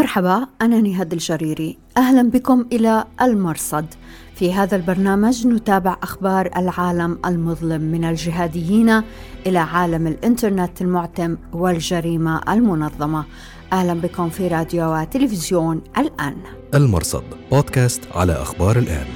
[0.00, 1.78] مرحبا أنا نهاد الجريري.
[1.96, 3.86] أهلا بكم إلى المرصد.
[4.34, 9.02] في هذا البرنامج نتابع أخبار العالم المظلم من الجهاديين
[9.46, 13.24] إلى عالم الإنترنت المعتم والجريمة المنظمة.
[13.72, 16.36] أهلا بكم في راديو وتلفزيون الآن.
[16.74, 19.06] المرصد بودكاست على أخبار الآن.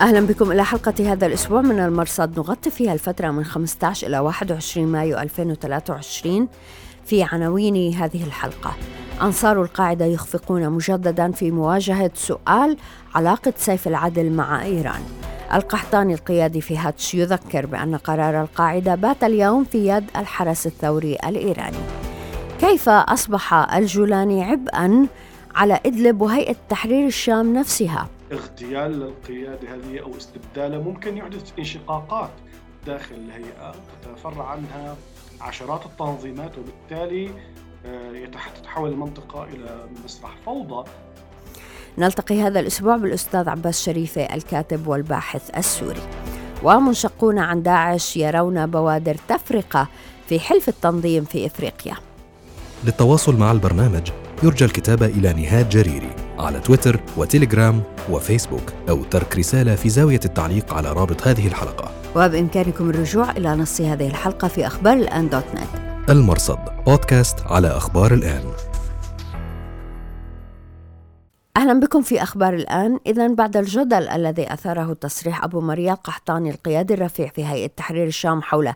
[0.00, 2.38] أهلا بكم إلى حلقة هذا الأسبوع من المرصد.
[2.38, 6.48] نغطي فيها الفترة من 15 إلى 21 مايو 2023
[7.06, 8.74] في عناوين هذه الحلقة.
[9.22, 12.76] أنصار القاعدة يخفقون مجددا في مواجهة سؤال
[13.14, 15.02] علاقة سيف العدل مع إيران.
[15.54, 21.78] القحطاني القيادي في هاتش يذكر بأن قرار القاعدة بات اليوم في يد الحرس الثوري الإيراني.
[22.60, 25.06] كيف أصبح الجولاني عبئا
[25.54, 32.30] على إدلب وهيئة تحرير الشام نفسها؟ اغتيال القيادة هذه أو استبداله ممكن يحدث انشقاقات
[32.86, 34.96] داخل الهيئة تتفرع عنها
[35.44, 37.30] عشرات التنظيمات وبالتالي
[37.86, 38.26] آه،
[38.56, 40.90] تتحول المنطقة إلى مسرح فوضى.
[41.98, 46.02] نلتقي هذا الأسبوع بالأستاذ عباس شريفة الكاتب والباحث السوري.
[46.62, 49.88] ومنشقون عن داعش يرون بوادر تفرقة
[50.28, 51.94] في حلف التنظيم في إفريقيا.
[52.84, 54.10] للتواصل مع البرنامج
[54.44, 60.74] يرجى الكتابة إلى نهاد جريري على تويتر وتليجرام وفيسبوك أو ترك رسالة في زاوية التعليق
[60.74, 61.90] على رابط هذه الحلقة.
[62.16, 66.10] وبإمكانكم الرجوع إلى نص هذه الحلقة في أخبار الآن دوت نت.
[66.10, 68.42] المرصد بودكاست على أخبار الآن.
[71.56, 72.98] أهلا بكم في أخبار الآن.
[73.06, 78.42] إذا بعد الجدل الذي أثاره تصريح أبو مريا القحطاني القيادي الرفيع في هيئة تحرير الشام
[78.42, 78.72] حول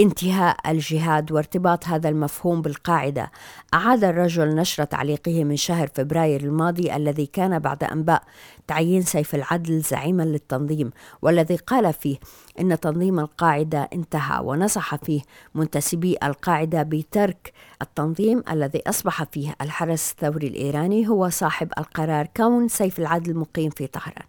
[0.00, 3.30] انتهاء الجهاد وارتباط هذا المفهوم بالقاعدة.
[3.74, 8.22] أعاد الرجل نشر تعليقه من شهر فبراير الماضي الذي كان بعد أنباء
[8.66, 10.90] تعيين سيف العدل زعيما للتنظيم
[11.22, 12.16] والذي قال فيه
[12.60, 15.20] إن تنظيم القاعدة انتهى ونصح فيه
[15.54, 22.98] منتسبي القاعدة بترك التنظيم الذي أصبح فيه الحرس الثوري الإيراني هو صاحب القرار كون سيف
[22.98, 24.26] العدل مقيم في طهران.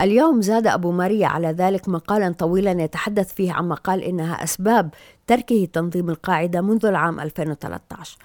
[0.00, 4.90] اليوم زاد أبو ماريا على ذلك مقالا طويلا يتحدث فيه عما قال إنها أسباب
[5.26, 8.18] تركه تنظيم القاعدة منذ العام 2013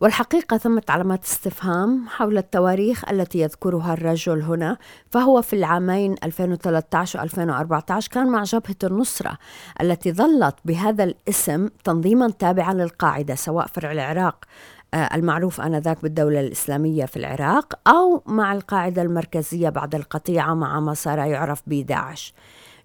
[0.00, 4.76] والحقيقة ثمة علامات استفهام حول التواريخ التي يذكرها الرجل هنا
[5.10, 9.38] فهو في العامين 2013 و 2014 كان مع جبهة النصرة
[9.80, 14.44] التي ظلت بهذا الاسم تنظيما تابعا للقاعدة سواء فرع العراق
[14.94, 21.18] المعروف آنذاك بالدولة الإسلامية في العراق أو مع القاعدة المركزية بعد القطيعة مع ما صار
[21.18, 22.34] يعرف بداعش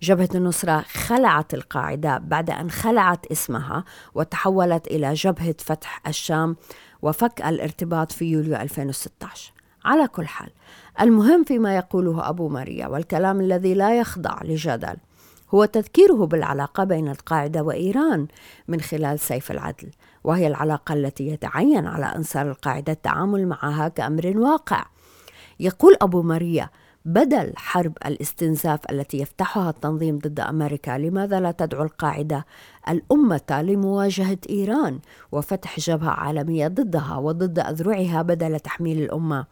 [0.01, 3.83] جبهة النصرة خلعت القاعدة بعد أن خلعت اسمها
[4.13, 6.55] وتحولت إلى جبهة فتح الشام
[7.01, 9.53] وفك الارتباط في يوليو 2016
[9.85, 10.49] على كل حال
[11.01, 14.97] المهم فيما يقوله أبو ماريا والكلام الذي لا يخضع لجدل
[15.53, 18.27] هو تذكيره بالعلاقة بين القاعدة وإيران
[18.67, 19.89] من خلال سيف العدل
[20.23, 24.85] وهي العلاقة التي يتعين على أنصار القاعدة التعامل معها كأمر واقع.
[25.59, 26.69] يقول أبو ماريا
[27.05, 32.45] بدل حرب الاستنزاف التي يفتحها التنظيم ضد أمريكا لماذا لا تدعو القاعدة
[32.89, 34.99] الأمة لمواجهة إيران
[35.31, 39.45] وفتح جبهة عالمية ضدها وضد أذرعها بدل تحميل الأمة؟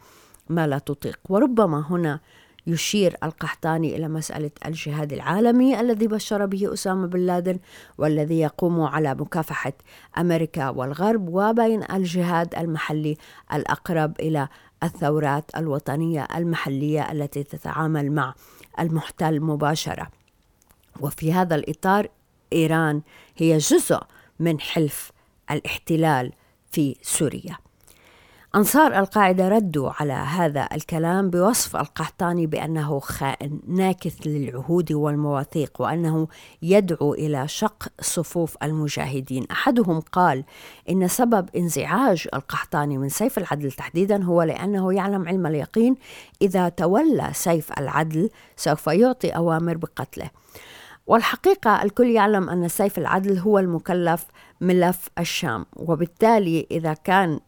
[0.50, 1.20] ما لا تطيق.
[1.30, 2.20] وربما هنا
[2.68, 7.60] يشير القحطاني إلى مسألة الجهاد العالمي الذي بشر به أسامة بن لادن
[7.98, 9.74] والذي يقوم على مكافحة
[10.18, 13.18] أمريكا والغرب وبين الجهاد المحلي
[13.54, 14.48] الأقرب إلى
[14.84, 18.34] الثورات الوطنية المحلية التي تتعامل مع
[18.80, 20.08] المحتل مباشرة.
[21.00, 22.08] وفي هذا الإطار
[22.54, 23.02] إيران
[23.38, 24.00] هي جزء
[24.40, 25.12] من حلف
[25.52, 26.32] الاحتلال
[26.72, 27.58] في سوريا.
[28.56, 36.28] أنصار القاعدة ردوا على هذا الكلام بوصف القحطاني بأنه خائن ناكث للعهود والمواثيق وأنه
[36.62, 39.48] يدعو إلى شق صفوف المجاهدين.
[39.52, 40.44] أحدهم قال
[40.90, 45.96] إن سبب انزعاج القحطاني من سيف العدل تحديدا هو لأنه يعلم علم اليقين
[46.42, 50.30] إذا تولى سيف العدل سوف يعطي أوامر بقتله.
[51.08, 54.26] والحقيقة الكل يعلم أن سيف العدل هو المكلف
[54.62, 57.40] ملف الشام وبالتالي إذا كان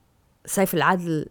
[0.49, 1.25] سيف العدل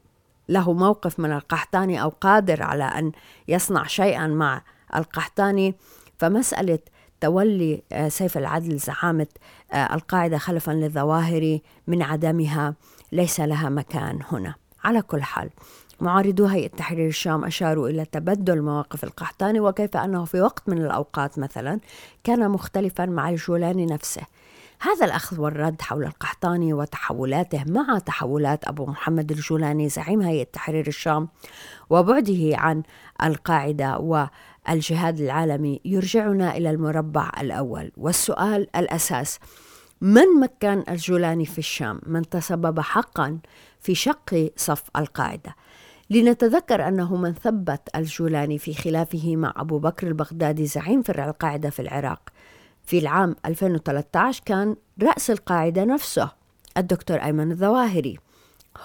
[0.48, 3.12] له موقف من القحطاني أو قادر على أن
[3.48, 4.62] يصنع شيئا مع
[4.96, 5.74] القحطاني
[6.18, 6.78] فمسألة
[7.20, 9.26] تولي آه، سيف العدل زعامة
[9.72, 12.74] آه، القاعدة خلفا للظواهر من عدمها
[13.12, 14.54] ليس لها مكان هنا.
[14.84, 15.50] على كل حال
[16.00, 21.38] معارضو هيئة تحرير الشام أشاروا إلى تبدل مواقف القحطاني وكيف أنه في وقت من الأوقات
[21.38, 21.80] مثلا
[22.24, 24.22] كان مختلفا مع الجولاني نفسه.
[24.80, 31.28] هذا الأخذ والرد حول القحطاني وتحولاته مع تحولات أبو محمد الجولاني زعيم هيئة تحرير الشام
[31.90, 32.82] وبعده عن
[33.22, 35.80] القاعدة والجهاد العالمي.
[35.84, 37.92] يرجعنا إلى المربع الأول.
[37.96, 39.38] والسؤال الأساس
[40.00, 43.38] من مكن الجولاني في الشام؟ من تسبب حقا
[43.80, 45.56] في شق صف القاعدة؟
[46.10, 51.82] لنتذكر أنه من ثبت الجولاني في خلافه مع أبو بكر البغدادي زعيم فرع القاعدة في
[51.82, 52.20] العراق.
[52.88, 56.30] في العام 2013 كان رأس القاعدة نفسه
[56.76, 58.18] الدكتور أيمن الظواهري.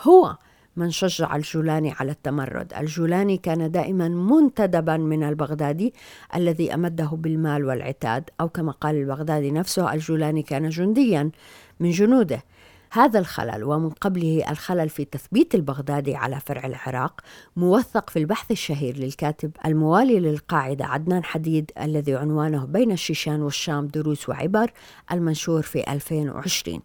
[0.04, 0.38] هو
[0.76, 2.74] من شجع الجولاني على التمرد.
[2.74, 5.94] الجولاني كان دائما منتدبا من البغدادي
[6.36, 11.32] الذي أمده بالمال والعتاد أو كما قال البغدادي نفسه الجولاني كان جنديا
[11.80, 12.44] من جنوده.
[12.94, 17.22] هذا الخلل ومن قبله الخلل في تثبيت البغدادي على فرع العراق
[17.56, 24.30] موثق في البحث الشهير للكاتب الموالي للقاعدة عدنان حديد الذي عنوانه بين الشيشان والشام دروس
[24.30, 24.72] وعبر
[25.12, 26.82] المنشور في 2020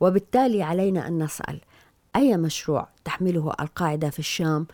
[0.00, 1.60] وبالتالي علينا أن نسأل
[2.16, 4.66] أي مشروع تحمله القاعدة في الشام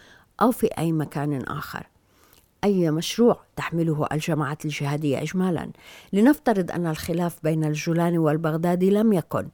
[0.43, 1.87] أو في أي مكان آخر؟
[2.65, 5.71] أي مشروع تحمله الجماعات الجهادية إجمالا
[6.13, 9.49] لنفترض أن الخلاف بين الجولاني والبغدادي لم يكن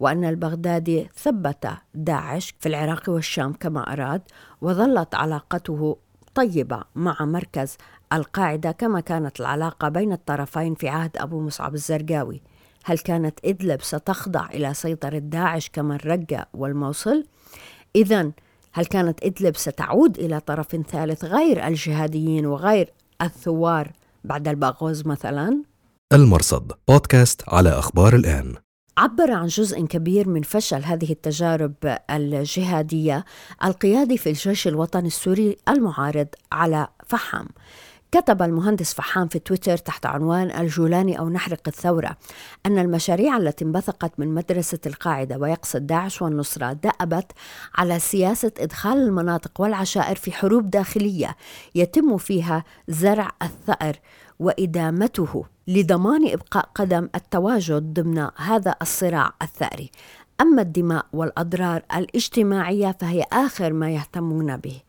[0.00, 4.22] وأن البغدادي ثبت داعش في العراق والشام كما أراد
[4.60, 5.96] وظلت علاقته
[6.34, 7.76] طيبة مع مركز
[8.12, 12.42] القاعدة كما كانت العلاقة بين الطرفين في عهد أبو مصعب الزرقاوي
[12.84, 17.24] هل كانت إدلب ستخضع إلى سيطرة داعش كما الرقة والموصل؟
[17.96, 18.32] إذا
[18.74, 22.92] هل كانت إدلب ستعود إلى طرف ثالث غير الجهاديين وغير
[23.22, 23.92] الثوار
[24.24, 25.62] بعد الباغوز مثلا؟
[26.12, 28.54] المرصد بودكاست على أخبار الآن
[28.98, 31.74] عبر عن جزء كبير من فشل هذه التجارب
[32.10, 33.24] الجهادية
[33.64, 37.46] القيادي في الجيش الوطني السوري المعارض على فحم
[38.14, 42.16] كتب المهندس فحام في تويتر تحت عنوان الجولاني أو نحرق الثورة
[42.66, 47.32] أن المشاريع التي انبثقت من مدرسة القاعدة ويقصد داعش والنصرة دأبت
[47.74, 51.36] على سياسة إدخال المناطق والعشائر في حروب داخلية
[51.74, 53.96] يتم فيها زرع الثأر
[54.38, 59.90] وإدامته لضمان إبقاء قدم التواجد ضمن هذا الصراع الثأري.
[60.40, 64.80] أما الدماء والأضرار الاجتماعية فهي آخر ما يهتمون به.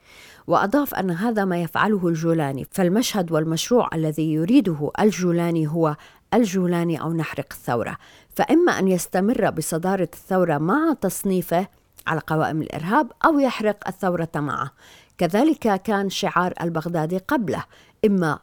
[0.48, 5.96] وأضاف أن هذا ما يفعله الجولاني فالمشهد والمشروع الذي يريده الجولاني هو
[6.34, 7.98] الجولاني أو نحرق الثورة.
[8.36, 11.68] فإما أن يستمر بصدارة الثورة مع تصنيفه
[12.08, 14.72] على قوائم الإرهاب أو يحرق الثورة معه.
[15.18, 17.64] كذلك كان شعار البغدادي قبله
[18.06, 18.40] إما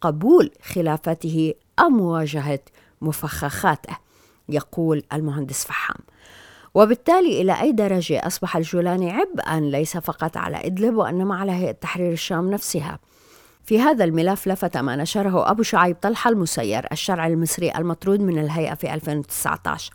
[0.00, 2.60] قبول خلافته أو مواجهة
[3.00, 3.96] مفخخاته
[4.48, 5.96] يقول المهندس فحام.
[6.74, 12.12] وبالتالي إلى أي درجة أصبح الجولاني عبئا ليس فقط على إدلب وإنما على هيئة تحرير
[12.12, 12.98] الشام نفسها.
[13.64, 18.74] في هذا الملف لفت ما نشره أبو شعيب طلحة المسير الشرع المصري المطرود من الهيئة
[18.74, 19.92] في 2019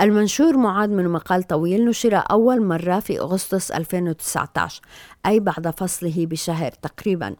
[0.00, 4.82] المنشور معاد من مقال طويل نشر أول مرة في أغسطس 2019
[5.26, 7.36] أي بعد فصله بشهر تقريبا.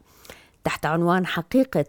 [0.65, 1.85] تحت عنوان حقيقة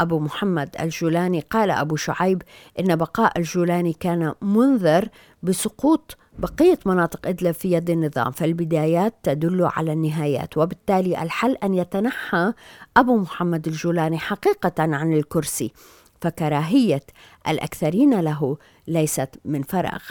[0.00, 2.42] أبو محمد الجولاني قال أبو شعيب
[2.80, 5.08] إن بقاء الجولاني كان منذر
[5.42, 12.52] بسقوط بقية مناطق إدلب في يد النظام فالبدايات تدل على النهايات وبالتالي الحل أن يتنحى
[12.96, 15.72] أبو محمد الجولاني حقيقة عن الكرسي
[16.20, 17.02] فكراهية
[17.48, 18.58] الأكثرين له
[18.88, 20.02] ليست من فراغ.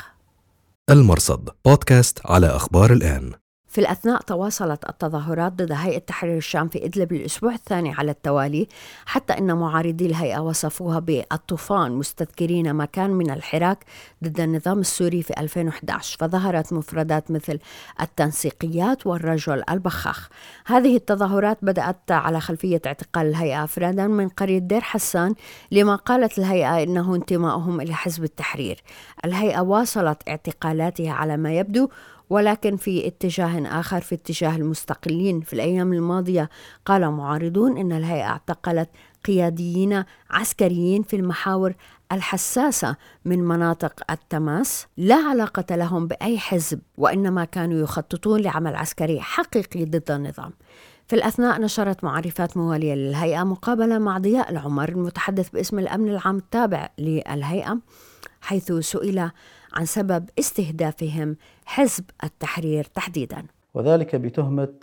[0.90, 3.34] المرصد بودكاست على أخبار الآن.
[3.78, 8.68] في الأثناء تواصلت التظاهرات ضد هيئة تحرير الشام في إدلب للأسبوع الثاني على التوالي
[9.06, 13.86] حتى أن معارضي الهيئة وصفوها بالطوفان مستذكرين ما كان من الحراك
[14.24, 17.60] ضد النظام السوري في 2011 فظهرت مفردات مثل
[18.02, 20.30] التنسيقيات والرجل البخاخ.
[20.66, 25.36] هذه التظاهرات بدأت على خلفية اعتقال الهيئة أفرادا من قرية دير حسان
[25.72, 28.84] لما قالت الهيئة إنه انتمائهم إلى حزب التحرير.
[29.26, 31.90] الهيئة واصلت اعتقالاتها على ما يبدو
[32.30, 35.42] ولكن في اتجاه آخر في اتجاه المستقلين.
[35.42, 36.50] في الأيام الماضية
[36.86, 38.90] قال معارضون أن الهيئة اعتقلت
[39.26, 41.74] قياديين عسكريين في المحاور
[42.12, 49.86] الحساسة من مناطق التماس لا علاقة لهم بأي حزب وإنما كانوا يخططون لعمل عسكري حقيقي
[49.86, 50.52] ضد النظام.
[51.08, 56.90] في الأثناء نشرت معرفات موالية للهيئة مقابلة مع ضياء العمر المتحدث باسم الأمن العام التابع
[56.98, 57.78] للهيئة
[58.42, 59.32] حيث سئل
[59.78, 63.46] عن سبب استهدافهم حزب التحرير تحديدا.
[63.74, 64.74] وذلك بتهمة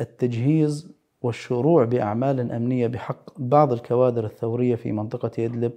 [0.00, 0.88] التجهيز
[1.22, 5.72] والشروع بأعمال أمنية بحق بعض الكوادر الثورية في منطقة إدلب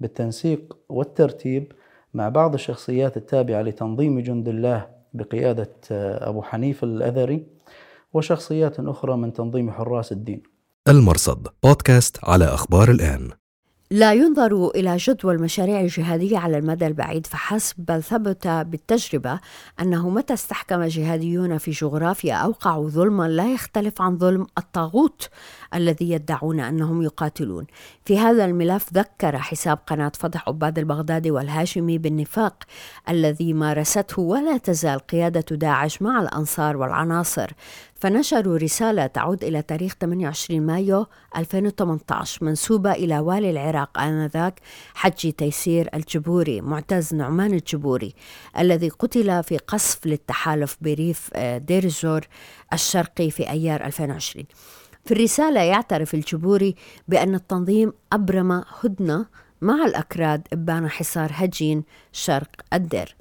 [0.00, 1.72] بالتنسيق والترتيب
[2.14, 5.72] مع بعض الشخصيات التابعة لتنظيم جند الله بقيادة
[6.28, 7.46] أبو حنيف الأذري
[8.12, 10.42] وشخصيات أخرى من تنظيم حراس الدين.
[10.88, 13.30] المرصد بودكاست على أخبار الآن.
[13.92, 19.40] لا ينظر إلى جدوى المشاريع الجهادية على المدى البعيد فحسب بل ثبت بالتجربة
[19.80, 25.28] أنه متى استحكم جهاديون في جغرافيا أوقعوا ظلما لا يختلف عن ظلم الطاغوت
[25.74, 27.66] الذي يدعون أنهم يقاتلون.
[28.04, 32.64] في هذا الملف ذكر حساب قناة فضح عباد البغدادي والهاشمي بالنفاق
[33.08, 37.50] الذي مارسته ولا تزال قيادة داعش مع الأنصار والعناصر.
[38.02, 41.06] فنشروا رسالة تعود إلى تاريخ 28 مايو
[41.36, 44.60] 2018 منسوبة إلى والي العراق آنذاك
[44.94, 48.14] حجي تيسير الجبوري معتز نعمان الجبوري
[48.58, 52.20] الذي قتل في قصف للتحالف بريف آه، دير الزور
[52.72, 54.44] الشرقي في أيار 2020
[55.04, 56.74] في الرسالة يعترف الجبوري
[57.08, 59.26] بأن التنظيم أبرم هدنة
[59.60, 63.16] مع الأكراد إبان حصار هجين شرق الدير.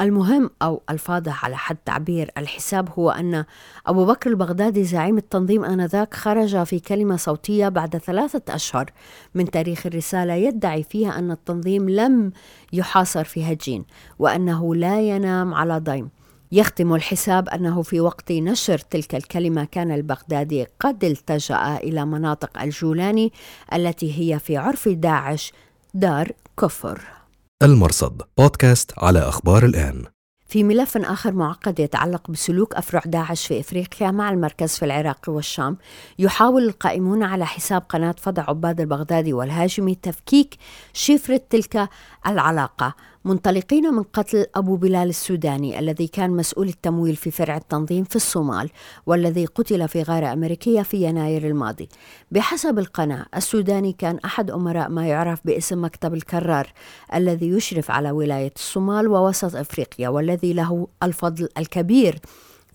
[0.00, 3.44] المهم أو الفاضح على حد تعبير الحساب هو أن
[3.86, 8.90] أبو بكر البغدادي زعيم التنظيم آنذاك خرج في كلمة صوتية بعد ثلاثة أشهر
[9.34, 12.32] من تاريخ الرسالة يدعي فيها أن التنظيم لم
[12.72, 13.84] يحاصر في هجين
[14.18, 16.10] وأنه لا ينام على ضيم.
[16.52, 23.32] يختم الحساب أنه في وقت نشر تلك الكلمة كان البغدادي قد التجأ إلى مناطق الجولاني
[23.72, 25.52] التي هي في عرف داعش
[25.94, 27.19] دار كفر.
[27.62, 30.04] المرصد بودكاست على أخبار الآن.
[30.48, 35.76] في ملف آخر معقد يتعلق بسلوك أفرع داعش في إفريقيا مع المركز في العراق والشام
[36.18, 40.54] يحاول القائمون على حساب قناة فضع عباد البغدادي والهاشمي تفكيك
[40.92, 41.88] شفرة تلك
[42.26, 42.94] العلاقة.
[43.24, 48.70] منطلقين من قتل أبو بلال السوداني الذي كان مسؤول التمويل في فرع التنظيم في الصومال
[49.06, 51.88] والذي قتل في غارة أمريكية في يناير الماضي.
[52.30, 56.72] بحسب القناة السوداني كان أحد أمراء ما يعرف باسم مكتب الكرار
[57.14, 62.18] الذي يشرف على ولاية الصومال ووسط أفريقيا والذي له الفضل الكبير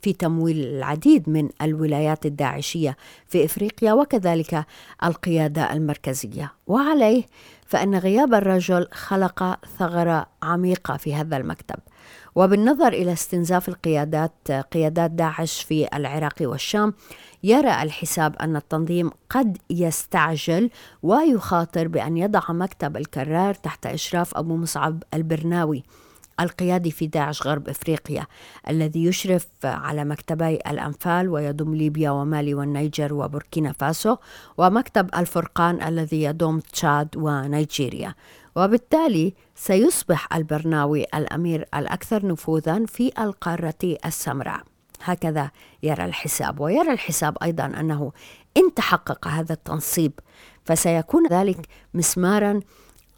[0.01, 2.97] في تمويل العديد من الولايات الداعشية
[3.27, 4.65] في إفريقيا وكذلك
[5.03, 6.53] القيادة المركزية.
[6.67, 7.23] وعليه
[7.65, 11.75] فإن غياب الرجل خلق ثغرة عميقة في هذا المكتب.
[12.35, 16.93] وبالنظر إلى استنزاف القيادات قيادات داعش في العراق والشام
[17.43, 20.69] يرى الحساب أن التنظيم قد يستعجل
[21.03, 25.83] ويخاطر بأن يضع مكتب الكرار تحت إشراف أبو مصعب البرناوي.
[26.39, 28.27] القيادي في داعش غرب إفريقيا
[28.69, 34.15] الذي يشرف على مكتبي الأنفال ويضم ليبيا ومالي والنيجر وبوركينا فاسو
[34.57, 38.15] ومكتب الفرقان الذي يضم تشاد ونيجيريا.
[38.55, 44.61] وبالتالي سيصبح البرناوي الأمير الأكثر نفوذا في القارة السمراء.
[45.03, 45.51] هكذا
[45.83, 48.11] يرى الحساب ويرى الحساب أيضا أنه
[48.57, 50.11] إن تحقق هذا التنصيب
[50.65, 52.59] فسيكون ذلك مسمارا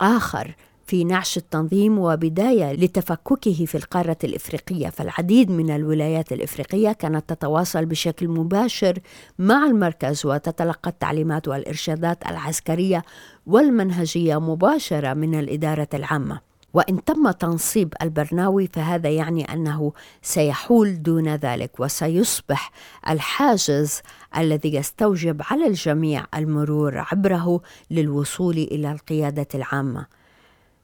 [0.02, 0.56] آخر
[0.88, 4.90] في نعش التنظيم وبداية لتفككه في القارة الإفريقية.
[4.90, 9.00] فالعديد من الولايات الإفريقية كانت تتواصل بشكل مباشر
[9.40, 13.04] مع المركز وتتلقى التعليمات والإرشادات العسكرية
[13.48, 16.42] والمنهجية مباشرة من الإدارة العامة.
[16.74, 22.72] وإن تم تنصيب البرناوي فهذا يعني أنه سيحول دون ذلك وسيصبح
[23.10, 24.02] الحاجز
[24.38, 30.17] الذي يستوجب على الجميع المرور عبره للوصول إلى القيادة العامة.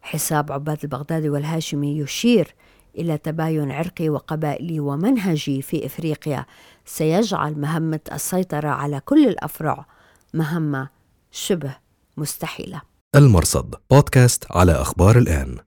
[0.03, 2.55] حساب عباد البغدادي والهاشمي يشير
[2.97, 6.45] إلى تباين عرقي وقبائلي ومنهجي في إفريقيا.
[6.85, 9.85] سيجعل مهمة السيطرة على كل الأفرع
[10.33, 10.89] مهمة
[11.31, 11.75] شبه
[12.17, 12.81] مستحيلة.
[13.15, 15.57] المرصد بودكاست على أخبار الآن.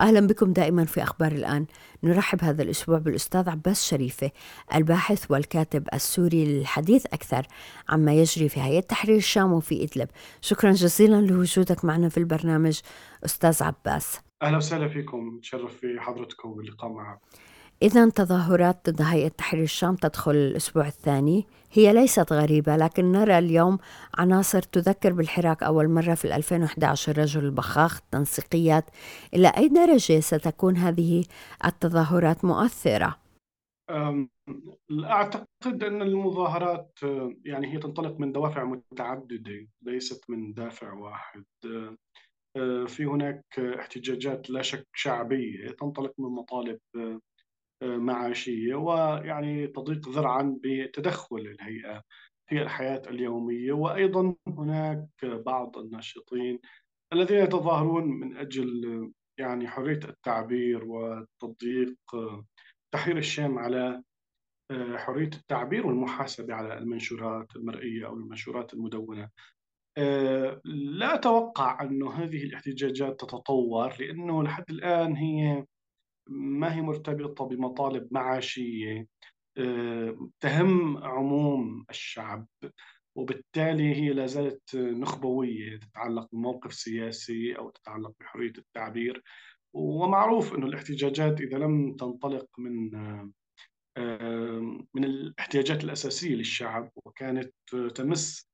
[0.00, 1.66] أهلا بكم دائما في أخبار الآن.
[2.02, 4.30] نرحب هذا الأسبوع بالأستاذ عباس شريفة
[4.74, 7.46] الباحث والكاتب السوري للحديث أكثر
[7.88, 10.08] عما يجري في هيئة تحرير الشام وفي إدلب.
[10.40, 12.80] شكرا جزيلا لوجودك معنا في البرنامج
[13.24, 14.20] أستاذ عباس.
[14.42, 15.38] أهلا وسهلا فيكم.
[15.42, 17.20] تشرف في حضرتكم واللقاء معكم
[17.82, 21.46] إذا تظاهرات ضد هيئة تحرير الشام تدخل الأسبوع الثاني.
[21.72, 23.78] هي ليست غريبة لكن نرى اليوم
[24.14, 28.84] عناصر تذكر بالحراك أول مرة في 2011 رجل البخاخ التنسيقيات
[29.34, 31.24] إلى أي درجة ستكون هذه
[31.64, 33.16] التظاهرات مؤثرة؟
[35.04, 36.98] أعتقد أن المظاهرات
[37.44, 41.44] يعني هي تنطلق من دوافع متعددة ليست من دافع واحد.
[42.86, 46.78] في هناك احتجاجات لا شك شعبية تنطلق من مطالب
[47.82, 52.02] معاشية ويعني تضيق ذرعا بتدخل الهيئة
[52.50, 53.72] في الحياة اليومية.
[53.72, 56.60] وأيضا هناك بعض الناشطين
[57.12, 61.96] الذين يتظاهرون من أجل يعني حرية التعبير وتضييق
[62.94, 64.02] تحرير الشام على
[64.96, 69.30] حرية التعبير والمحاسبة على المنشورات المرئية أو المنشورات المدونة.
[70.64, 75.64] لا أتوقع أن هذه الاحتجاجات تتطور لأنه لحد الآن هي
[76.30, 79.06] ما هي مرتبطة بمطالب معاشية
[79.58, 82.46] آه، تهم عموم الشعب
[83.16, 89.22] وبالتالي هي لا زالت نخبوية تتعلق بموقف سياسي أو تتعلق بحرية التعبير.
[89.74, 92.90] ومعروف أنه الاحتجاجات إذا لم تنطلق من
[94.94, 97.52] من الاحتياجات الأساسية للشعب وكانت
[97.94, 98.50] تمس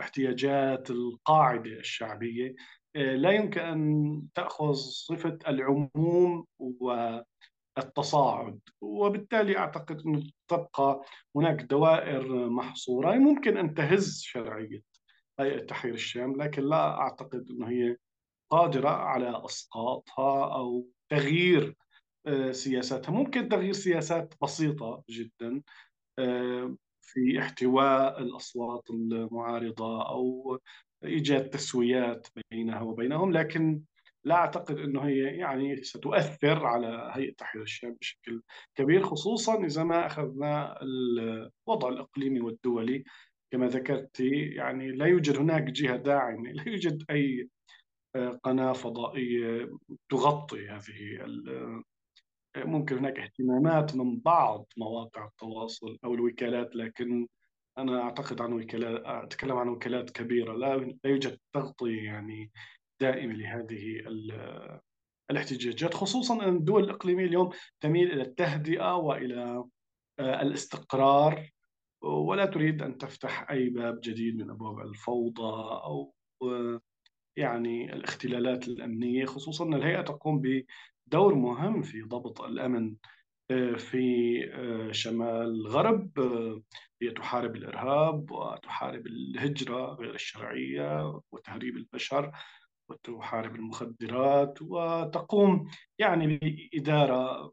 [0.00, 2.54] احتياجات القاعدة الشعبية
[2.94, 6.46] لا يمكن أن تأخذ صفة العموم
[7.78, 11.02] والتصاعد وبالتالي أعتقد أنه تبقى
[11.36, 13.14] هناك دوائر محصورة.
[13.14, 14.82] ممكن أن تهز شرعية
[15.40, 17.96] هيئة تحرير الشام لكن لا أعتقد أنه هي
[18.50, 21.76] قادرة على إسقاطها أو تغيير
[22.26, 23.12] آه، سياساتها.
[23.12, 25.62] ممكن تغيير سياسات بسيطة جدا
[26.18, 30.58] آه، في احتواء الأصوات المعارضة أو
[31.04, 33.82] إيجاد تسويات بينها وبينهم لكن
[34.24, 38.42] لا أعتقد أنه هي يعني ستؤثر على هيئة تحرير الشام بشكل
[38.74, 43.04] كبير خصوصا إذا ما أخذنا الوضع الإقليمي والدولي.
[43.52, 47.48] كما ذكرت يعني لا يوجد هناك جهة داعمة لا يوجد أي
[48.42, 49.70] قناة فضائية
[50.08, 51.26] تغطي هذه
[52.56, 57.26] ممكن هناك اهتمامات من بعض مواقع التواصل أو الوكالات لكن
[57.78, 60.52] أنا أعتقد عن وكالات أتكلم عن وكالات كبيرة.
[60.52, 62.50] لا لا يوجد تغطيه يعني
[63.00, 64.02] دائمه لهذه
[65.30, 67.50] الاحتجاجات خصوصا أن الدول الإقليمية اليوم
[67.80, 69.64] تميل إلى التهدئة وإلى
[70.18, 71.50] آه، الاستقرار
[72.02, 76.80] ولا تريد أن تفتح أي باب جديد من أبواب الفوضى أو آه،
[77.36, 80.42] يعني الاختلالات الأمنية خصوصا أن الهيئة تقوم
[81.06, 82.94] دور مهم في ضبط الأمن
[83.76, 86.62] في آه، شمال الغرب آه،
[87.02, 92.32] هي تحارب الإرهاب وتحارب الهجرة غير الشرعية وتهريب البشر
[92.90, 97.52] وتحارب المخدرات وتقوم يعني بإدارة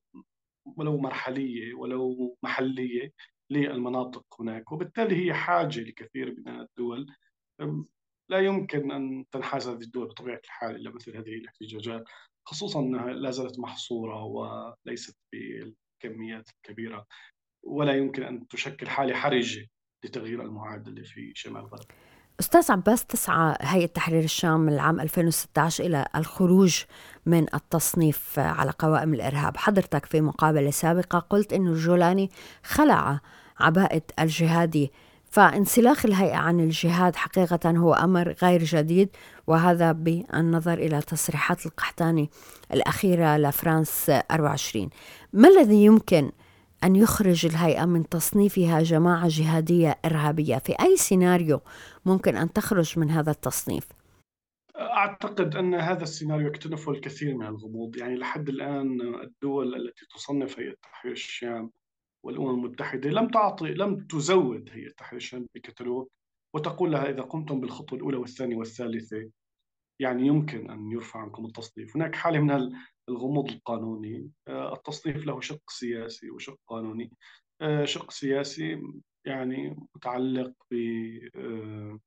[0.77, 3.13] ولو مرحلية ولو محلية
[3.51, 4.71] للمناطق هناك.
[4.71, 7.07] وبالتالي هي حاجة لكثير من الدول.
[8.29, 12.03] لا يمكن أن تنحاز هذه الدول بطبيعة الحال إلى مثل هذه الاحتجاجات
[12.47, 15.17] خصوصا أنها لا زالت محصورة وليست
[16.03, 17.05] بالكميات الكبيره
[17.63, 19.67] ولا يمكن أن تشكل حالة حرجة
[20.03, 21.85] لتغيير المعادلة في شمال الغرب.
[22.39, 26.83] أستاذ عباس تسعى هيئة تحرير الشام العام 2016 إلى الخروج
[27.25, 32.29] من التصنيف على قوائم الإرهاب حضرتك في مقابلة سابقة قلت أن الجولاني
[32.63, 33.19] خلع
[33.59, 34.91] عباءة الجهادي
[35.29, 39.09] فانسلاخ الهيئة عن الجهاد حقيقة هو أمر غير جديد
[39.47, 42.29] وهذا بالنظر إلى تصريحات القحطاني
[42.73, 44.89] الأخيرة لفرانس 24
[45.33, 46.31] ما الذي يمكن
[46.83, 51.61] أن يخرج الهيئة من تصنيفها جماعة جهادية إرهابية؟ في أي سيناريو
[52.05, 53.87] ممكن أن تخرج من هذا التصنيف؟
[54.79, 57.97] أعتقد أن هذا السيناريو يكتنفه الكثير من الغموض.
[57.97, 61.71] يعني لحد الآن الدول التي تصنف هيئة تحرير الشام
[62.27, 66.07] والأمم المتحدة لم تعطي لم تزود هيئة تحرير الشام بكتالوج
[66.55, 69.29] وتقول لها إذا قمتم بالخطوة الأولى والثانية والثالثة
[70.01, 71.95] يعني يمكن أن يرفع عنكم التصنيف.
[71.95, 72.71] هناك حالة من
[73.09, 74.31] الغموض القانوني.
[74.47, 77.11] آه، التصنيف له شق سياسي وشق قانوني.
[77.61, 78.81] آه، شق سياسي
[79.25, 80.75] يعني متعلق ب
[81.35, 81.99] آه،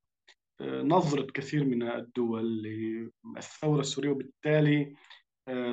[0.81, 4.95] نظرة كثير من الدول للثورة السورية وبالتالي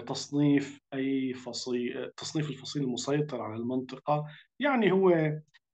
[0.07, 4.25] تصنيف أي فصيل تصنيف الفصيل المسيطر على المنطقة.
[4.61, 5.11] يعني هو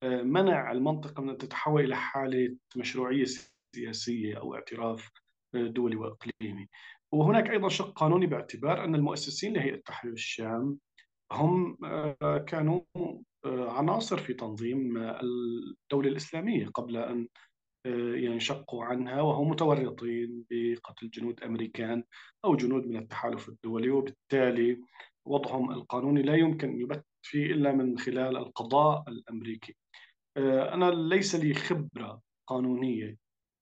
[0.04, 3.24] آه، منع المنطقة من أن تتحول إلى حالة مشروعية
[3.74, 5.10] سياسية أو اعتراف
[5.54, 6.68] آه، دولي وإقليمي.
[7.12, 10.78] وهناك أيضا شق قانوني باعتبار أن المؤسسين لهيئة تحرير الشام
[11.32, 12.80] هم آه، كانوا
[13.46, 17.28] عناصر في تنظيم الدولة الإسلامية قبل أن
[17.86, 22.04] ينشقوا عنها وهم متورطين بقتل جنود أمريكان
[22.44, 24.80] أو جنود من التحالف الدولي وبالتالي
[25.26, 29.76] وضعهم القانوني لا يمكن أن يبت فيه إلا من خلال القضاء الأمريكي.
[30.36, 33.16] آه، أنا ليس لي خبرة قانونية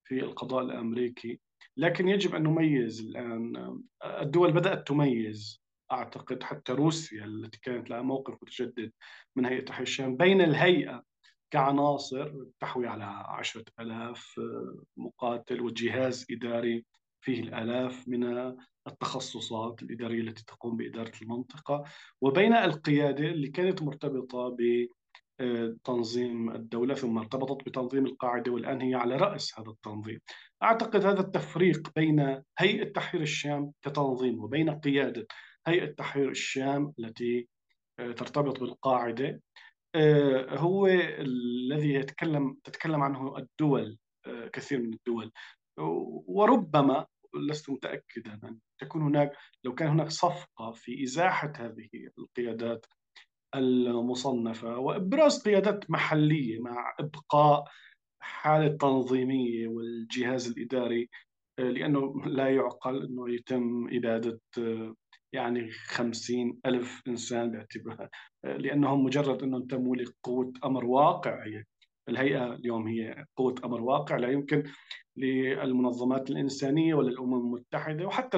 [0.07, 1.39] في القضاء الأمريكي
[1.77, 3.81] لكن يجب أن نميز الآن.
[4.03, 8.91] الدول بدأت تميز أعتقد حتى روسيا التي كانت لها موقف متجدد
[9.35, 11.03] من هيئة تحرير الشام بين الهيئة
[11.53, 14.39] كعناصر تحوي على عشرة ألاف
[14.97, 16.85] مقاتل وجهاز إداري
[17.21, 18.53] فيه الآلاف من
[18.87, 21.83] التخصصات الإدارية التي تقوم بإدارة المنطقة.
[22.21, 24.57] وبين القيادة اللي كانت مرتبطة
[25.39, 30.19] بتنظيم الدولة ثم ارتبطت بتنظيم القاعدة والآن هي على رأس هذا التنظيم.
[30.63, 35.27] أعتقد هذا التفريق بين هيئة تحرير الشام كتنظيم وبين قيادة
[35.67, 37.47] هيئة تحرير الشام التي
[37.97, 39.27] ترتبط بالقاعدة.
[39.27, 39.39] آه،
[40.49, 45.31] هو الذي يتكلم تتكلم عنه الدول آه، كثير من الدول.
[46.27, 52.85] وربما لست متأكدا أن تكون هناك لو كان هناك صفقة في إزاحة هذه القيادات
[53.55, 57.63] المصنفة وإبراز قيادات محلية مع إبقاء
[58.21, 61.09] الحالة التنظيمية والجهاز الإداري
[61.59, 64.39] لأنه لا يعقل أنه يتم إبادة
[65.33, 68.09] يعني خمسين ألف إنسان باعتبار
[68.43, 71.45] لأنهم مجرد أنهم تموا لقوة أمر واقع.
[71.45, 71.63] هي
[72.09, 74.63] الهيئة اليوم هي قوة أمر واقع لا يمكن
[75.17, 78.37] للمنظمات الإنسانية ولا الأمم المتحدة وحتى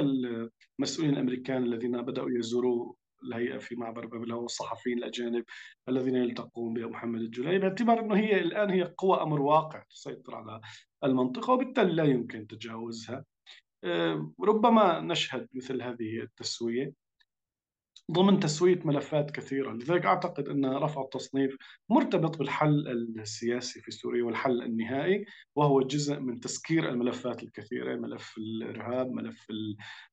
[0.80, 5.44] المسؤولين الأمريكان الذين بدأوا يزوروا الهيئة في معبر بابل والصحفيين الأجانب
[5.90, 10.62] الذين يلتقون بمحمد الجولاني باعتبار أنه هي الآن هي قوة أمر واقع تسيطر على
[11.04, 13.26] المنطقة وبالتالي لا يمكن تجاوزها.
[14.42, 16.94] ربما نشهد مثل هذه التسوية.
[18.12, 21.58] ضمن تسوية ملفات كثيرة لذلك أعتقد أن رفع التصنيف
[21.90, 22.88] مرتبط بالحل
[23.20, 29.48] السياسي في سوريا والحل النهائي وهو جزء من تسكير الملفات الكثيرة ملف الإرهاب ملف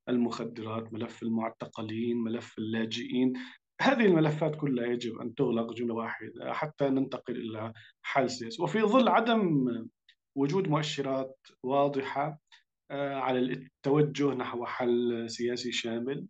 [0.08, 3.32] المخدرات ملف المعتقلين ملف اللاجئين.
[3.80, 7.72] هذه الملفات كلها يجب أن تغلق جملة واحدة حتى ننتقل إلى
[8.02, 8.62] حل سياسي.
[8.62, 9.66] وفي ظل عدم
[10.36, 12.41] وجود مؤشرات واضحة
[12.92, 16.26] على التوجه نحو حل سياسي شامل.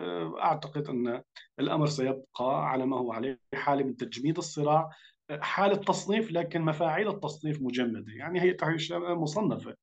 [0.00, 1.22] آه، أعتقد أن
[1.60, 4.90] الأمر سيبقى على ما هو عليه حالة من تجميد الصراع
[5.30, 8.12] آه، حالة تصنيف لكن مفاعيل التصنيف مجمدة.
[8.12, 9.76] يعني هي تحرير الشام مصنفة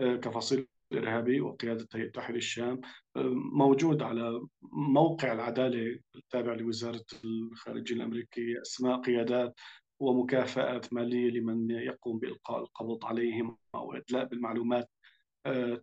[0.00, 2.80] كفصيل إرهابي وقيادة هيئة تحرير الشام
[3.52, 4.40] موجود على
[4.72, 9.60] موقع العدالة التابع لوزارة الخارجية الأمريكية أسماء قيادات
[10.00, 14.90] ومكافآت مالية لمن يقوم بإلقاء القبض عليهم أو إدلاء بالمعلومات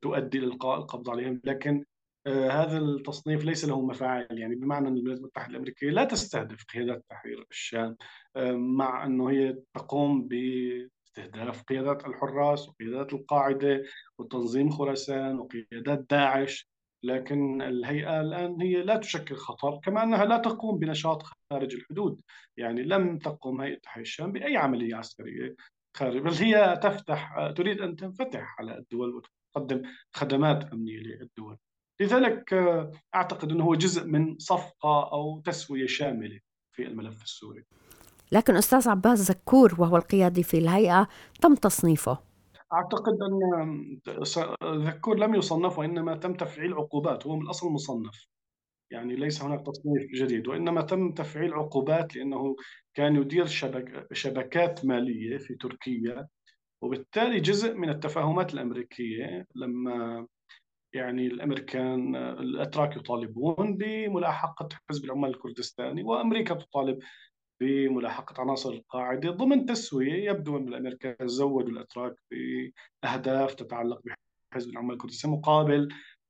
[0.02, 1.42] تؤدي لإلقاء القبض عليهم.
[1.44, 1.86] لكن
[2.28, 4.28] آه، هذا التصنيف ليس له مفاعل.
[4.32, 7.98] يعني بمعنى أن الولايات المتحدة الأمريكية لا تستهدف قيادات تحرير الشام
[8.36, 13.84] آه، مع أنه هي تقوم باستهداف قيادات الحراس وقيادات القاعدة
[14.18, 16.72] وتنظيم خراسان وقيادات داعش.
[17.04, 22.22] لكن الهيئة الآن هي لا تشكل خطر كما أنها لا تقوم بنشاط خارج الحدود.
[22.58, 25.56] يعني لم تقم هيئة تحرير الشام بأي عملية عسكرية
[25.98, 29.14] خارج بل هي تفتح تريد أن تنفتح على الدول
[29.56, 29.82] وتقدم
[30.14, 31.58] خدمات أمنية للدول.
[32.00, 36.40] لذلك آه، أعتقد أنه هو جزء من صفقة أو تسوية شاملة
[36.72, 37.64] في الملف السوري.
[38.32, 41.08] لكن أستاذ عباس زكور وهو القيادي في الهيئة
[41.42, 42.18] تم تصنيفه؟
[42.74, 44.00] أعتقد أن
[44.64, 48.28] ذكور لم يصنف وإنما تم تفعيل عقوبات هو من الأصل مصنف.
[48.92, 52.56] يعني ليس هناك تصنيف جديد وإنما تم تفعيل عقوبات لأنه
[52.94, 56.28] كان يدير شبك شبكات مالية في تركيا.
[56.84, 60.28] وبالتالي جزء من التفاهمات الأمريكية لما
[60.94, 67.00] يعني الأمريكان الأتراك يطالبون بملاحقة حزب العمال الكردستاني وأمريكا تطالب
[67.62, 69.32] بملاحقة عناصر القاعدة.
[69.32, 74.02] ضمن تسوية يبدو أن الامريكان زودوا الأتراك بأهداف تتعلق
[74.52, 75.90] بحزب العمال الكردستاني مقابل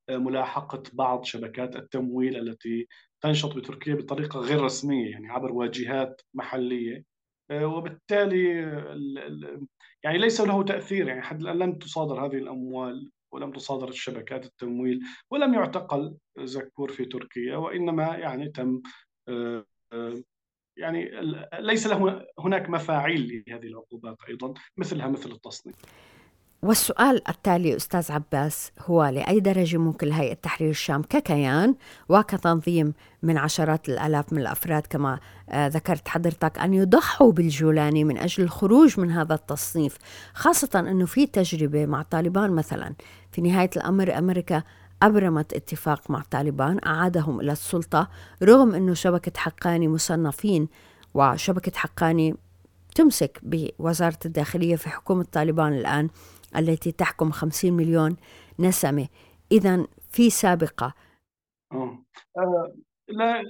[0.09, 2.87] ملاحقة بعض شبكات التمويل التي
[3.21, 7.10] تنشط بتركيا بطريقة غير رسمية يعني عبر واجهات محلية.
[7.51, 8.47] وبالتالي
[10.03, 14.99] يعني ليس له تأثير يعني حد الان لم تصادر هذه الأموال ولم تصادر شبكات التمويل
[15.31, 18.81] ولم يعتقل زكور في تركيا وإنما يعني تم
[19.27, 20.23] آه، آه،
[20.77, 21.11] يعني
[21.59, 25.75] ليس له هناك مفاعيل لهذه العقوبات أيضا مثلها مثل التصنيف.
[26.63, 31.75] والسؤال التالي أستاذ عباس هو لأي درجة ممكن هيئة تحرير الشام ككيان
[32.09, 32.93] وكتنظيم
[33.23, 35.19] من عشرات الآلاف من الأفراد؟ كما
[35.49, 39.97] آه، ذكرت حضرتك أن يضحوا بالجولاني من أجل الخروج من هذا التصنيف
[40.33, 42.93] خاصة أنه في تجربة مع طالبان مثلا.
[43.31, 44.63] في نهاية الأمر أمريكا
[45.03, 48.09] أبرمت اتفاق مع طالبان أعادهم إلى السلطة
[48.43, 50.67] رغم أنه شبكة حقاني مصنفين
[51.13, 52.35] وشبكة حقاني
[52.95, 56.09] تمسك بوزارة الداخلية في حكومة طالبان الآن.
[56.57, 58.17] التي تحكم 50 مليون
[58.59, 59.07] نسمة.
[59.51, 60.93] إذا في سابقة.
[61.71, 62.05] أه.
[62.37, 62.75] أه
[63.07, 63.43] لا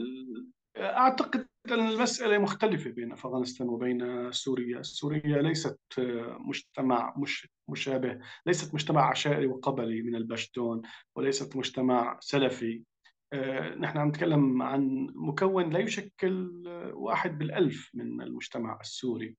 [0.78, 4.82] أعتقد أن المسألة مختلفة بين أفغانستان وبين سوريا.
[4.82, 5.80] سوريا ليست
[6.48, 10.82] مجتمع مش مشابه ليست مجتمع عشائري وقبلي من البشتون
[11.16, 12.84] وليست مجتمع سلفي.
[13.34, 16.52] أه نحن عم نتكلم عن مكون لا يشكل
[16.94, 19.36] واحد بالألف من المجتمع السوري.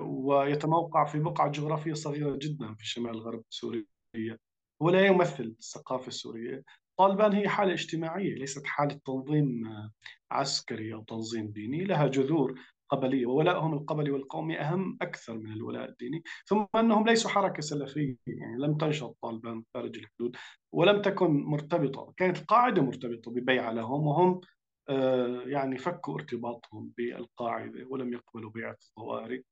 [0.00, 4.38] ويتموقع في بقعة جغرافية صغيرة جدا في شمال غرب سوريا
[4.80, 6.64] ولا يمثل الثقافة السورية.
[6.98, 9.62] طالبان هي حالة اجتماعية ليست حالة تنظيم
[10.30, 12.60] عسكري أو تنظيم ديني لها جذور
[12.90, 16.22] قبلية وولائهم القبلي والقومي أهم أكثر من الولاء الديني.
[16.46, 20.36] ثم أنهم ليسوا حركة سلفية يعني لم تنشط طالبان خارج الحدود
[20.72, 24.40] ولم تكن مرتبطة كانت القاعدة مرتبطة ببيعة لهم وهم
[25.46, 29.44] يعني فكوا ارتباطهم بالقاعدة ولم يقبلوا بيعة الظواهري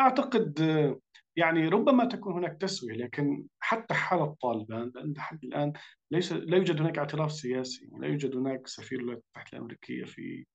[0.00, 1.00] أعتقد آه،
[1.36, 5.72] يعني ربما تكون هناك تسوية لكن حتى حالة طالبان لأن لحد الآن
[6.10, 10.46] ليس لا يوجد هناك اعتراف سياسي لا يوجد هناك سفير الولايات المتحدة الأمريكية في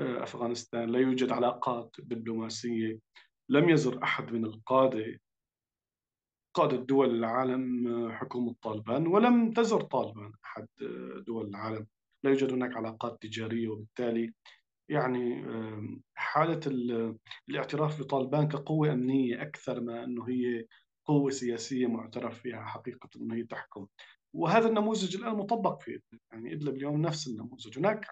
[0.00, 2.98] آه، أفغانستان لا يوجد علاقات دبلوماسية
[3.48, 5.18] لم يزر أحد من القادة
[6.54, 10.66] قادة دول العالم حكومة طالبان ولم تزر طالبان أحد
[11.26, 11.86] دول العالم.
[12.24, 14.32] لا يوجد هناك علاقات تجارية وبالتالي
[14.90, 15.44] يعني
[16.14, 16.60] حالة
[17.48, 20.66] الاعتراف بطالبان كقوة أمنية أكثر ما أنه هي
[21.06, 23.86] قوة سياسية معترف فيها حقيقة أنه هي تحكم.
[24.34, 26.00] وهذا النموذج الآن مطبق في
[26.32, 27.78] يعني إدلب اليوم نفس النموذج.
[27.78, 28.06] هناك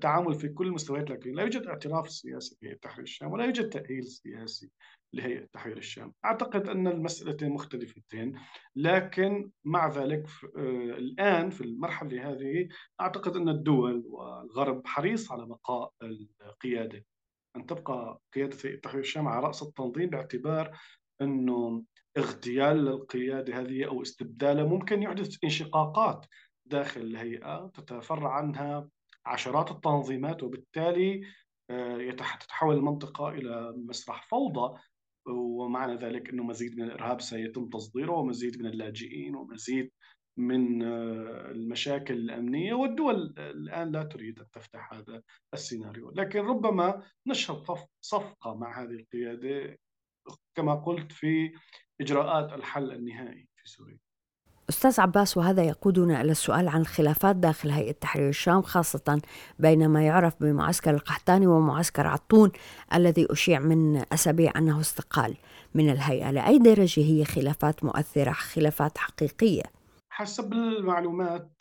[0.00, 4.04] تعامل في كل المستويات لكن لا يوجد اعتراف سياسي بهيئة تحرير الشام ولا يوجد تأهيل
[4.04, 4.70] سياسي
[5.12, 8.38] لهيئة تحرير الشام أعتقد أن المسألتين مختلفتين
[8.76, 12.68] لكن مع ذلك آه، الآن في المرحلة هذه
[13.00, 15.92] أعتقد أن الدول والغرب حريص على بقاء
[16.42, 17.04] القيادة.
[17.56, 20.78] أن تبقى قيادة هيئة تحرير الشام على رأس التنظيم باعتبار
[21.20, 21.84] أنه
[22.16, 26.26] اغتيال القيادة هذه أو استبدالها ممكن يحدث انشقاقات
[26.66, 28.88] داخل الهيئة تتفرع عنها
[29.26, 31.26] عشرات التنظيمات وبالتالي
[31.70, 34.80] آه، تتحول المنطقة إلى مسرح فوضى
[35.28, 39.90] ومعنى ذلك أنه مزيد من الإرهاب سيتم تصديره ومزيد من اللاجئين ومزيد
[40.38, 45.22] من آه، المشاكل الأمنية والدول الآن لا تريد أن تفتح هذا
[45.54, 46.10] السيناريو.
[46.10, 47.64] لكن ربما نشهد
[48.00, 49.78] صفقة مع هذه القيادة
[50.54, 51.52] كما قلت في
[52.00, 54.05] إجراءات الحل النهائي في سوريا.
[54.70, 59.20] أستاذ عباس وهذا يقودنا إلى السؤال عن الخلافات داخل هيئة تحرير الشام خاصة
[59.58, 62.52] بين ما يعرف بمعسكر القحطاني ومعسكر عطون
[62.94, 65.36] الذي أشيع من أسابيع أنه استقال
[65.74, 66.30] من الهيئة.
[66.30, 69.62] لأي درجة هي خلافات مؤثرة خلافات حقيقية؟
[70.10, 71.52] حسب المعلومات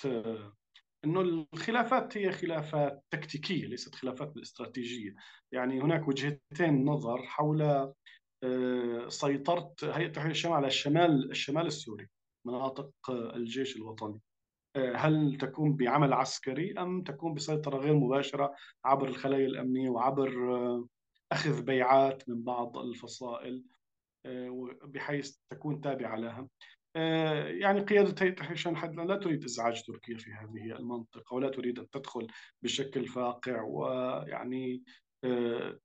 [1.05, 5.15] إنه الخلافات هي خلافات تكتيكية ليست خلافات بالاستراتيجيه،
[5.51, 7.61] يعني هناك وجهتين نظر حول
[8.43, 12.07] آه، سيطرة هيئة تحرير الشام على الشمال الشمال السوري.
[12.45, 14.21] مناطق الجيش الوطني.
[14.75, 18.55] آه، هل تكون بعمل عسكري أم تكون بسيطرة غير مباشرة
[18.85, 20.87] عبر الخلايا الأمنية وعبر آه،
[21.31, 23.63] أخذ بيعات من بعض الفصائل
[24.25, 26.47] آه، بحيث تكون تابعة لها؟
[27.47, 28.35] يعني قيادة هيئة
[28.83, 32.27] الآن لا تريد إزعاج تركيا في هذه المنطقة ولا تريد أن تدخل
[32.61, 34.83] بشكل فاقع ويعني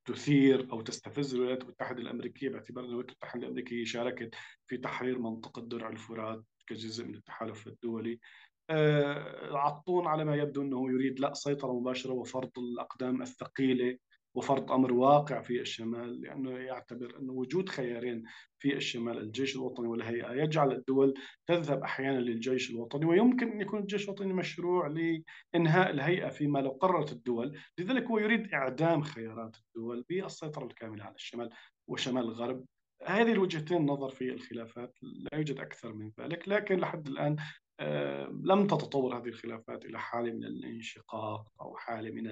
[0.05, 4.35] تثير أو تستفز الولايات المتحده الأمريكية باعتبار الولايات المتحده الامريكيه شاركت
[4.67, 8.21] في تحرير منطقة درع الفرات كجزء من التحالف الدولي.
[8.71, 13.99] آه، عطون على ما يبدو إنه يريد لا سيطرة مباشرة وفرض الأقدام الثقيلة
[14.35, 18.25] وفرض أمر واقع في الشمال لأنه يعتبر انه وجود خيارين
[18.59, 21.15] في الشمال الجيش الوطني والهيئة يجعل الدول
[21.47, 27.13] تذهب أحيانا للجيش الوطني ويمكن أن يكون الجيش الوطني مشروع لإنهاء الهيئة فيما لو قررت
[27.13, 31.51] الدول، لذلك هو يريد إعدام خيارات الدول بالسيطرة الكاملة على الشمال
[31.89, 32.65] وشمال الغرب.
[33.07, 37.37] هذه الوجهتين نظر في الخلافات لا يوجد أكثر من ذلك لكن لحد الآن
[37.81, 42.27] آه، لم تتطور هذه الخلافات إلى حالة من الانشقاق أو حالة من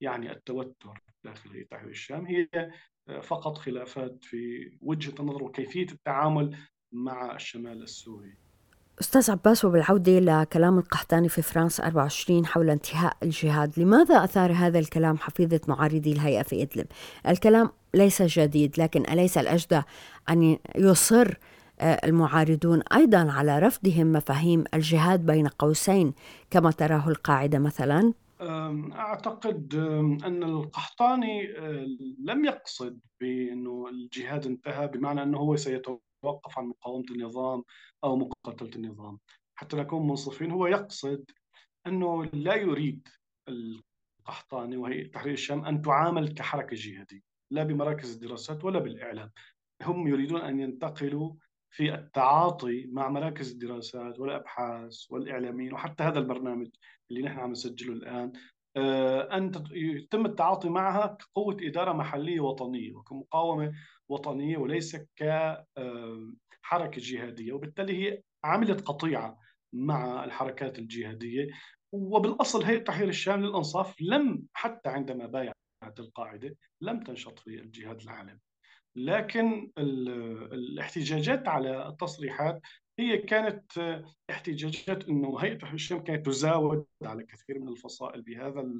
[0.00, 2.48] يعني التوتر داخل تحرير الشام هي
[3.08, 6.56] آه، فقط خلافات في وجهة النظر وكيفية التعامل
[6.92, 8.36] مع الشمال السوري
[9.00, 15.18] أستاذ عباس وبالعودة لكلام القحطاني في فرنسا 24 حول انتهاء الجهاد لماذا أثار هذا الكلام
[15.18, 16.86] حفيظة معارضي الهيئة في إدلب؟
[17.28, 19.82] الكلام ليس جديد لكن أليس الأجدى
[20.30, 21.34] أن يصر
[21.80, 26.12] آه، المعارضون أيضا على رفضهم مفاهيم الجهاد بين قوسين
[26.50, 28.12] كما تراه القاعدة مثلا؟
[28.92, 29.74] أعتقد
[30.24, 31.86] أن القحطاني آه،
[32.18, 37.64] لم يقصد بأنه الجهاد انتهى بمعنى أنه هو سيتوقف عن مقاومة النظام
[38.04, 39.18] أو مقاتلة النظام.
[39.54, 41.30] حتى نكون منصفين هو يقصد
[41.86, 43.08] أنه لا يريد
[43.48, 47.20] القحطاني وهي تحرير الشام أن تعامل كحركة جهادية
[47.50, 49.30] لا بمراكز الدراسات ولا بالإعلام.
[49.82, 51.34] هم يريدون أن ينتقلوا
[51.70, 56.68] في التعاطي مع مراكز الدراسات والأبحاث والإعلاميين وحتى هذا البرنامج.
[57.10, 58.32] اللي نحن عم نسجله الآن.
[58.76, 63.72] آه، أن يتم التعاطي معها كقوة إدارة محلية وطنية وكمقاومة
[64.08, 69.38] وطنية وليس كحركه آه، جهادية وبالتالي هي عملت قطيعة
[69.72, 71.48] مع الحركات الجهادية.
[71.92, 75.54] وبالأصل هيئه تحرير الشام للأنصاف لم حتى عندما بايعت
[75.98, 78.40] القاعدة لم تنشط في الجهاد العالمي.
[78.96, 82.60] لكن الاحتجاجات على التصريحات
[82.98, 83.98] هي كانت
[84.30, 88.70] احتجاجات إنه هيئه تحرير الشام كانت تزاود على كثير من الفصائل بهذا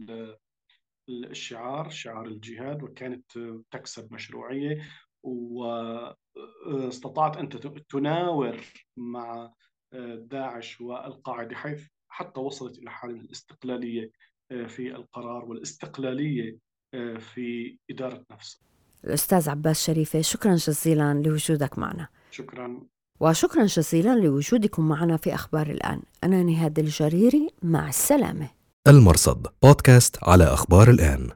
[1.09, 3.39] الشعار شعار الجهاد وكانت
[3.71, 4.83] تكسب مشروعية
[6.67, 7.49] واستطاعت أن
[7.89, 8.61] تناور
[8.97, 9.53] مع
[10.17, 14.11] داعش والقاعدة حيث حتى وصلت إلى حالة من الاستقلالية
[14.67, 16.59] في القرار والاستقلالية
[17.19, 18.61] في إدارة نفسها.
[19.05, 22.87] الأستاذ عباس شريفة شكرا جزيلا لوجودك معنا شكرا
[23.21, 26.03] وشكرا جزيلا لوجودكم معنا في أخبار الآن.
[26.25, 28.49] أنا نهاد الجريري مع السلامة.
[28.89, 31.31] المرصد بودكاست على أخبار الآن.